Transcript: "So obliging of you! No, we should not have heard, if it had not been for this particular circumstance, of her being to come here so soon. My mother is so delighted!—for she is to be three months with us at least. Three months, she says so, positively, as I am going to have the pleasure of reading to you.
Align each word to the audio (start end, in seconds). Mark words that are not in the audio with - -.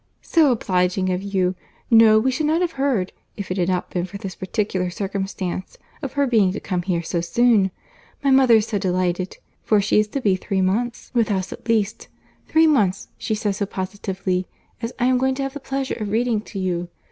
"So 0.23 0.51
obliging 0.51 1.11
of 1.11 1.21
you! 1.21 1.53
No, 1.91 2.17
we 2.17 2.31
should 2.31 2.47
not 2.47 2.61
have 2.61 2.71
heard, 2.71 3.11
if 3.37 3.51
it 3.51 3.57
had 3.57 3.69
not 3.69 3.91
been 3.91 4.05
for 4.07 4.17
this 4.17 4.33
particular 4.33 4.89
circumstance, 4.89 5.77
of 6.01 6.13
her 6.13 6.25
being 6.25 6.51
to 6.53 6.59
come 6.59 6.81
here 6.81 7.03
so 7.03 7.21
soon. 7.21 7.69
My 8.23 8.31
mother 8.31 8.55
is 8.55 8.65
so 8.65 8.79
delighted!—for 8.79 9.79
she 9.79 9.99
is 9.99 10.07
to 10.07 10.19
be 10.19 10.35
three 10.35 10.59
months 10.59 11.11
with 11.13 11.29
us 11.29 11.53
at 11.53 11.69
least. 11.69 12.07
Three 12.47 12.65
months, 12.65 13.09
she 13.19 13.35
says 13.35 13.57
so, 13.57 13.67
positively, 13.67 14.47
as 14.81 14.91
I 14.97 15.05
am 15.05 15.19
going 15.19 15.35
to 15.35 15.43
have 15.43 15.53
the 15.53 15.59
pleasure 15.59 15.93
of 15.93 16.09
reading 16.09 16.41
to 16.41 16.57
you. 16.57 16.89